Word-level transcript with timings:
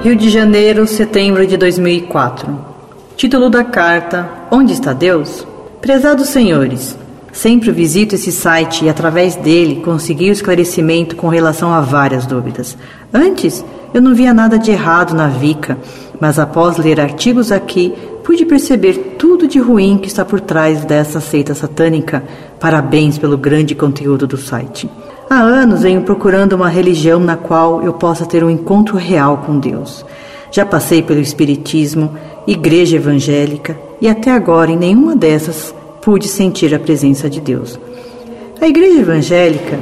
Rio 0.00 0.14
de 0.14 0.30
Janeiro, 0.30 0.86
setembro 0.86 1.44
de 1.44 1.56
2004. 1.56 2.56
Título 3.16 3.50
da 3.50 3.64
carta: 3.64 4.30
Onde 4.48 4.72
está 4.72 4.92
Deus? 4.92 5.44
Prezados 5.80 6.28
senhores, 6.28 6.96
sempre 7.32 7.72
visito 7.72 8.14
esse 8.14 8.30
site 8.30 8.84
e 8.84 8.88
através 8.88 9.34
dele 9.34 9.82
consegui 9.84 10.30
o 10.30 10.32
esclarecimento 10.32 11.16
com 11.16 11.26
relação 11.26 11.72
a 11.72 11.80
várias 11.80 12.26
dúvidas. 12.26 12.78
Antes, 13.12 13.64
eu 13.92 14.00
não 14.00 14.14
via 14.14 14.32
nada 14.32 14.56
de 14.56 14.70
errado 14.70 15.14
na 15.14 15.26
Vica, 15.26 15.76
mas 16.20 16.38
após 16.38 16.76
ler 16.76 17.00
artigos 17.00 17.50
aqui, 17.50 17.92
pude 18.22 18.46
perceber 18.46 19.16
tudo 19.18 19.48
de 19.48 19.58
ruim 19.58 19.98
que 19.98 20.06
está 20.06 20.24
por 20.24 20.40
trás 20.40 20.84
dessa 20.84 21.20
seita 21.20 21.54
satânica. 21.54 22.22
Parabéns 22.60 23.18
pelo 23.18 23.36
grande 23.36 23.74
conteúdo 23.74 24.28
do 24.28 24.36
site. 24.36 24.88
Há 25.30 25.40
anos 25.40 25.82
venho 25.82 26.00
procurando 26.00 26.54
uma 26.54 26.70
religião 26.70 27.20
na 27.20 27.36
qual 27.36 27.82
eu 27.82 27.92
possa 27.92 28.24
ter 28.24 28.42
um 28.42 28.48
encontro 28.48 28.96
real 28.96 29.42
com 29.44 29.58
Deus. 29.58 30.02
Já 30.50 30.64
passei 30.64 31.02
pelo 31.02 31.20
Espiritismo, 31.20 32.16
igreja 32.46 32.96
evangélica 32.96 33.78
e 34.00 34.08
até 34.08 34.30
agora 34.30 34.70
em 34.70 34.76
nenhuma 34.76 35.14
dessas 35.14 35.74
pude 36.00 36.26
sentir 36.26 36.74
a 36.74 36.78
presença 36.78 37.28
de 37.28 37.42
Deus. 37.42 37.78
A 38.58 38.66
igreja 38.66 39.00
evangélica, 39.00 39.78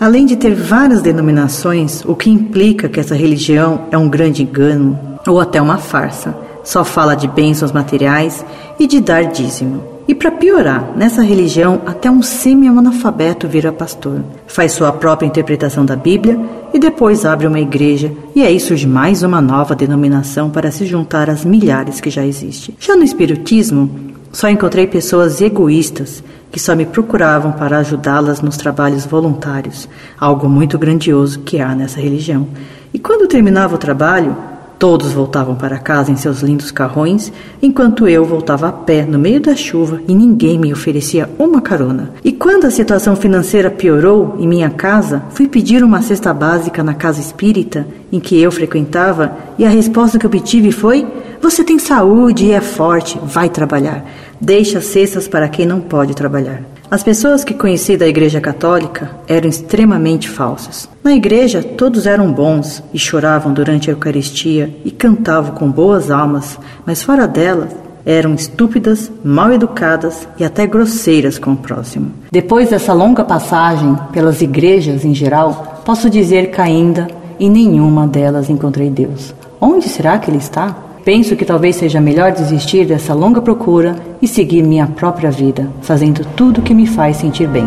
além 0.00 0.26
de 0.26 0.34
ter 0.34 0.52
várias 0.52 1.00
denominações, 1.00 2.04
o 2.04 2.16
que 2.16 2.28
implica 2.28 2.88
que 2.88 2.98
essa 2.98 3.14
religião 3.14 3.82
é 3.92 3.96
um 3.96 4.08
grande 4.08 4.42
engano 4.42 4.98
ou 5.28 5.38
até 5.38 5.62
uma 5.62 5.78
farsa, 5.78 6.36
só 6.64 6.82
fala 6.84 7.14
de 7.14 7.28
bênçãos 7.28 7.70
materiais 7.70 8.44
e 8.80 8.86
de 8.88 9.00
dar 9.00 9.26
dízimo. 9.26 9.97
E 10.08 10.14
para 10.14 10.30
piorar, 10.30 10.94
nessa 10.96 11.20
religião, 11.20 11.82
até 11.84 12.10
um 12.10 12.22
semi-analfabeto 12.22 13.46
vira 13.46 13.70
pastor. 13.70 14.24
Faz 14.46 14.72
sua 14.72 14.90
própria 14.90 15.26
interpretação 15.26 15.84
da 15.84 15.94
Bíblia 15.94 16.40
e 16.72 16.78
depois 16.78 17.26
abre 17.26 17.46
uma 17.46 17.60
igreja, 17.60 18.10
e 18.34 18.42
aí 18.42 18.58
surge 18.58 18.86
mais 18.86 19.22
uma 19.22 19.38
nova 19.38 19.74
denominação 19.74 20.48
para 20.48 20.70
se 20.70 20.86
juntar 20.86 21.28
às 21.28 21.44
milhares 21.44 22.00
que 22.00 22.08
já 22.08 22.24
existem. 22.24 22.74
Já 22.80 22.96
no 22.96 23.04
Espiritismo, 23.04 23.90
só 24.32 24.48
encontrei 24.48 24.86
pessoas 24.86 25.42
egoístas 25.42 26.24
que 26.50 26.58
só 26.58 26.74
me 26.74 26.86
procuravam 26.86 27.52
para 27.52 27.76
ajudá-las 27.76 28.40
nos 28.40 28.56
trabalhos 28.56 29.04
voluntários, 29.04 29.86
algo 30.18 30.48
muito 30.48 30.78
grandioso 30.78 31.40
que 31.40 31.60
há 31.60 31.74
nessa 31.74 32.00
religião. 32.00 32.48
E 32.94 32.98
quando 32.98 33.28
terminava 33.28 33.74
o 33.74 33.78
trabalho, 33.78 34.34
Todos 34.78 35.10
voltavam 35.10 35.56
para 35.56 35.76
casa 35.78 36.12
em 36.12 36.16
seus 36.16 36.40
lindos 36.40 36.70
carrões, 36.70 37.32
enquanto 37.60 38.06
eu 38.06 38.24
voltava 38.24 38.68
a 38.68 38.72
pé 38.72 39.04
no 39.04 39.18
meio 39.18 39.40
da 39.40 39.56
chuva 39.56 40.00
e 40.06 40.14
ninguém 40.14 40.56
me 40.56 40.72
oferecia 40.72 41.28
uma 41.36 41.60
carona. 41.60 42.12
E 42.22 42.30
quando 42.30 42.64
a 42.64 42.70
situação 42.70 43.16
financeira 43.16 43.72
piorou 43.72 44.36
em 44.38 44.46
minha 44.46 44.70
casa, 44.70 45.24
fui 45.30 45.48
pedir 45.48 45.82
uma 45.82 46.00
cesta 46.00 46.32
básica 46.32 46.84
na 46.84 46.94
casa 46.94 47.20
espírita 47.20 47.88
em 48.12 48.20
que 48.20 48.40
eu 48.40 48.52
frequentava 48.52 49.36
e 49.58 49.64
a 49.64 49.68
resposta 49.68 50.16
que 50.16 50.26
obtive 50.26 50.70
foi: 50.70 51.04
Você 51.42 51.64
tem 51.64 51.80
saúde 51.80 52.44
e 52.44 52.52
é 52.52 52.60
forte, 52.60 53.18
vai 53.24 53.48
trabalhar. 53.48 54.04
Deixa 54.40 54.80
cestas 54.80 55.26
para 55.26 55.48
quem 55.48 55.66
não 55.66 55.80
pode 55.80 56.14
trabalhar. 56.14 56.77
As 56.90 57.02
pessoas 57.02 57.44
que 57.44 57.52
conheci 57.52 57.98
da 57.98 58.08
Igreja 58.08 58.40
Católica 58.40 59.10
eram 59.28 59.46
extremamente 59.46 60.26
falsas. 60.26 60.88
Na 61.04 61.12
igreja, 61.12 61.62
todos 61.62 62.06
eram 62.06 62.32
bons 62.32 62.82
e 62.94 62.98
choravam 62.98 63.52
durante 63.52 63.90
a 63.90 63.92
Eucaristia 63.92 64.74
e 64.86 64.90
cantavam 64.90 65.54
com 65.54 65.70
boas 65.70 66.10
almas, 66.10 66.58
mas 66.86 67.02
fora 67.02 67.28
dela, 67.28 67.68
eram 68.06 68.32
estúpidas, 68.32 69.12
mal 69.22 69.52
educadas 69.52 70.26
e 70.38 70.44
até 70.44 70.66
grosseiras 70.66 71.38
com 71.38 71.52
o 71.52 71.56
próximo. 71.56 72.10
Depois 72.32 72.70
dessa 72.70 72.94
longa 72.94 73.22
passagem 73.22 73.94
pelas 74.10 74.40
igrejas 74.40 75.04
em 75.04 75.14
geral, 75.14 75.82
posso 75.84 76.08
dizer 76.08 76.50
que 76.50 76.60
ainda 76.60 77.06
em 77.38 77.50
nenhuma 77.50 78.06
delas 78.06 78.48
encontrei 78.48 78.88
Deus. 78.88 79.34
Onde 79.60 79.90
será 79.90 80.18
que 80.18 80.30
Ele 80.30 80.38
está? 80.38 80.74
Penso 81.04 81.36
que 81.36 81.44
talvez 81.44 81.76
seja 81.76 82.00
melhor 82.00 82.32
desistir 82.32 82.86
dessa 82.86 83.14
longa 83.14 83.40
procura 83.40 83.96
e 84.20 84.28
seguir 84.28 84.62
minha 84.62 84.86
própria 84.86 85.30
vida, 85.30 85.70
fazendo 85.82 86.24
tudo 86.36 86.60
o 86.60 86.62
que 86.62 86.74
me 86.74 86.86
faz 86.86 87.16
sentir 87.16 87.48
bem. 87.48 87.66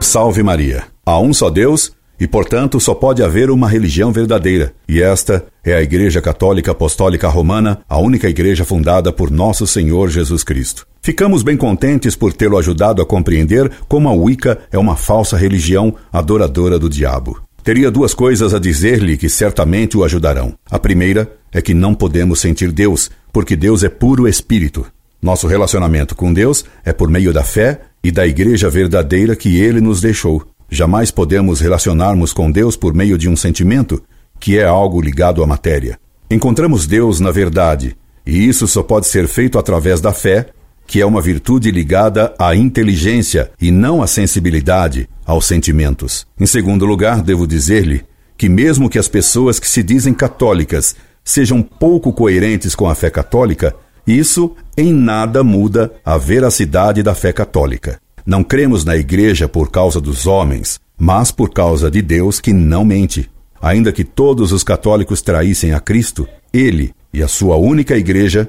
Salve 0.00 0.42
Maria! 0.42 0.84
Há 1.04 1.18
um 1.18 1.32
só 1.32 1.50
Deus 1.50 1.92
e, 2.20 2.26
portanto, 2.28 2.78
só 2.78 2.94
pode 2.94 3.22
haver 3.22 3.50
uma 3.50 3.68
religião 3.68 4.12
verdadeira, 4.12 4.72
e 4.88 5.02
esta 5.02 5.44
é 5.64 5.74
a 5.74 5.82
Igreja 5.82 6.20
Católica 6.20 6.70
Apostólica 6.70 7.28
Romana, 7.28 7.80
a 7.88 7.98
única 7.98 8.28
igreja 8.28 8.64
fundada 8.64 9.12
por 9.12 9.30
Nosso 9.30 9.66
Senhor 9.66 10.08
Jesus 10.08 10.44
Cristo. 10.44 10.86
Ficamos 11.02 11.42
bem 11.42 11.56
contentes 11.56 12.14
por 12.14 12.32
tê-lo 12.32 12.56
ajudado 12.58 13.02
a 13.02 13.06
compreender 13.06 13.68
como 13.88 14.08
a 14.08 14.12
Wicca 14.12 14.60
é 14.70 14.78
uma 14.78 14.94
falsa 14.94 15.36
religião 15.36 15.94
adoradora 16.12 16.78
do 16.78 16.88
diabo. 16.88 17.42
Teria 17.62 17.92
duas 17.92 18.12
coisas 18.12 18.52
a 18.52 18.58
dizer-lhe 18.58 19.16
que 19.16 19.28
certamente 19.28 19.96
o 19.96 20.02
ajudarão. 20.02 20.54
A 20.68 20.80
primeira 20.80 21.32
é 21.52 21.62
que 21.62 21.72
não 21.72 21.94
podemos 21.94 22.40
sentir 22.40 22.72
Deus, 22.72 23.08
porque 23.32 23.54
Deus 23.54 23.84
é 23.84 23.88
puro 23.88 24.26
espírito. 24.26 24.84
Nosso 25.22 25.46
relacionamento 25.46 26.16
com 26.16 26.32
Deus 26.32 26.64
é 26.84 26.92
por 26.92 27.08
meio 27.08 27.32
da 27.32 27.44
fé 27.44 27.82
e 28.02 28.10
da 28.10 28.26
igreja 28.26 28.68
verdadeira 28.68 29.36
que 29.36 29.60
ele 29.60 29.80
nos 29.80 30.00
deixou. 30.00 30.44
Jamais 30.68 31.12
podemos 31.12 31.60
relacionarmos 31.60 32.32
com 32.32 32.50
Deus 32.50 32.76
por 32.76 32.92
meio 32.94 33.16
de 33.16 33.28
um 33.28 33.36
sentimento, 33.36 34.02
que 34.40 34.58
é 34.58 34.64
algo 34.64 35.00
ligado 35.00 35.40
à 35.40 35.46
matéria. 35.46 36.00
Encontramos 36.28 36.84
Deus 36.84 37.20
na 37.20 37.30
verdade, 37.30 37.96
e 38.26 38.48
isso 38.48 38.66
só 38.66 38.82
pode 38.82 39.06
ser 39.06 39.28
feito 39.28 39.56
através 39.56 40.00
da 40.00 40.12
fé 40.12 40.48
que 40.86 41.00
é 41.00 41.06
uma 41.06 41.20
virtude 41.20 41.70
ligada 41.70 42.34
à 42.38 42.54
inteligência 42.54 43.50
e 43.60 43.70
não 43.70 44.02
à 44.02 44.06
sensibilidade, 44.06 45.08
aos 45.24 45.46
sentimentos. 45.46 46.26
Em 46.38 46.46
segundo 46.46 46.84
lugar, 46.84 47.22
devo 47.22 47.46
dizer-lhe 47.46 48.04
que, 48.36 48.48
mesmo 48.48 48.90
que 48.90 48.98
as 48.98 49.08
pessoas 49.08 49.58
que 49.58 49.68
se 49.68 49.82
dizem 49.82 50.12
católicas 50.12 50.96
sejam 51.24 51.62
pouco 51.62 52.12
coerentes 52.12 52.74
com 52.74 52.88
a 52.88 52.94
fé 52.94 53.10
católica, 53.10 53.74
isso 54.06 54.56
em 54.76 54.92
nada 54.92 55.44
muda 55.44 55.92
a 56.04 56.18
veracidade 56.18 57.02
da 57.02 57.14
fé 57.14 57.32
católica. 57.32 58.00
Não 58.26 58.42
cremos 58.42 58.84
na 58.84 58.96
Igreja 58.96 59.48
por 59.48 59.70
causa 59.70 60.00
dos 60.00 60.26
homens, 60.26 60.80
mas 60.98 61.30
por 61.30 61.50
causa 61.50 61.90
de 61.90 62.02
Deus 62.02 62.40
que 62.40 62.52
não 62.52 62.84
mente. 62.84 63.30
Ainda 63.60 63.92
que 63.92 64.04
todos 64.04 64.52
os 64.52 64.64
católicos 64.64 65.22
traíssem 65.22 65.72
a 65.72 65.80
Cristo, 65.80 66.26
ele 66.52 66.92
e 67.12 67.22
a 67.22 67.28
sua 67.28 67.56
única 67.56 67.96
Igreja 67.96 68.48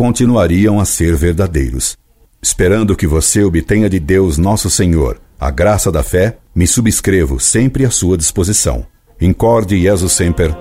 continuariam 0.00 0.80
a 0.80 0.86
ser 0.86 1.14
verdadeiros. 1.14 1.94
Esperando 2.40 2.96
que 2.96 3.06
você 3.06 3.44
obtenha 3.44 3.86
de 3.86 4.00
Deus 4.00 4.38
nosso 4.38 4.70
Senhor 4.70 5.20
a 5.38 5.50
graça 5.50 5.92
da 5.92 6.02
fé, 6.02 6.38
me 6.54 6.66
subscrevo 6.66 7.38
sempre 7.38 7.84
à 7.84 7.90
sua 7.90 8.16
disposição. 8.16 8.86
Incorde 9.20 9.78
Jesus 9.78 10.12
Semper, 10.12 10.56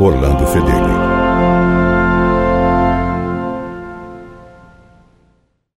Orlando 0.00 0.44
Fedeli. 0.48 1.01